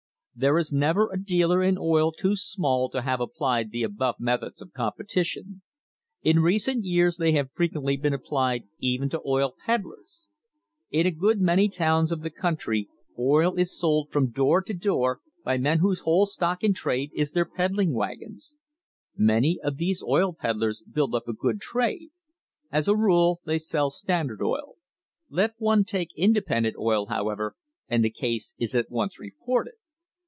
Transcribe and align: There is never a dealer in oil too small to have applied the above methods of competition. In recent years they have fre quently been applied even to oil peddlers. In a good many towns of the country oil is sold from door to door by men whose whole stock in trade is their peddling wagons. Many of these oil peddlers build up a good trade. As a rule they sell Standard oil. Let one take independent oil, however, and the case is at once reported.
There 0.33 0.57
is 0.57 0.71
never 0.71 1.11
a 1.11 1.21
dealer 1.23 1.61
in 1.61 1.77
oil 1.77 2.11
too 2.11 2.35
small 2.35 2.89
to 2.91 3.03
have 3.03 3.21
applied 3.21 3.69
the 3.69 3.83
above 3.83 4.15
methods 4.17 4.59
of 4.59 4.71
competition. 4.73 5.61
In 6.23 6.39
recent 6.39 6.83
years 6.83 7.17
they 7.17 7.33
have 7.33 7.51
fre 7.53 7.65
quently 7.65 8.01
been 8.01 8.13
applied 8.13 8.63
even 8.79 9.07
to 9.09 9.21
oil 9.23 9.53
peddlers. 9.63 10.29
In 10.89 11.05
a 11.05 11.11
good 11.11 11.39
many 11.41 11.69
towns 11.69 12.11
of 12.11 12.21
the 12.21 12.31
country 12.31 12.87
oil 13.19 13.53
is 13.53 13.77
sold 13.77 14.09
from 14.11 14.31
door 14.31 14.63
to 14.63 14.73
door 14.73 15.19
by 15.43 15.59
men 15.59 15.77
whose 15.77 15.99
whole 15.99 16.25
stock 16.25 16.63
in 16.63 16.73
trade 16.73 17.11
is 17.13 17.33
their 17.33 17.45
peddling 17.45 17.93
wagons. 17.93 18.57
Many 19.15 19.59
of 19.61 19.77
these 19.77 20.01
oil 20.01 20.33
peddlers 20.33 20.81
build 20.91 21.13
up 21.13 21.27
a 21.27 21.33
good 21.33 21.59
trade. 21.61 22.09
As 22.71 22.87
a 22.87 22.95
rule 22.95 23.41
they 23.45 23.59
sell 23.59 23.91
Standard 23.91 24.41
oil. 24.41 24.77
Let 25.29 25.53
one 25.59 25.83
take 25.83 26.09
independent 26.15 26.77
oil, 26.79 27.07
however, 27.07 27.55
and 27.87 28.03
the 28.03 28.09
case 28.09 28.55
is 28.57 28.73
at 28.73 28.89
once 28.89 29.19
reported. 29.19 29.73